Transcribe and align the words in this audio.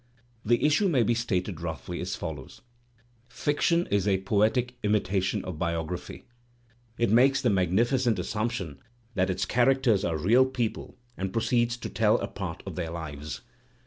The 0.43 0.65
issue 0.65 0.87
may 0.89 1.03
be 1.03 1.13
stated 1.13 1.61
roughly 1.61 2.01
as 2.01 2.15
follows: 2.15 2.61
Fiction 3.29 3.85
is 3.91 4.07
a 4.07 4.21
poetic 4.21 4.73
imitation 4.81 5.45
of 5.45 5.59
biography. 5.59 6.25
It 6.97 7.11
makes 7.11 7.39
the 7.39 7.51
magnificent 7.51 8.17
assumption 8.17 8.79
that 9.13 9.29
its 9.29 9.45
characters 9.45 10.03
are 10.03 10.17
real 10.17 10.47
people 10.47 10.97
and 11.17 11.31
proceeds 11.31 11.77
to 11.77 11.89
tell 11.91 12.17
a 12.17 12.27
part 12.27 12.63
of 12.65 12.73
their 12.75 12.89
lives. 12.89 13.41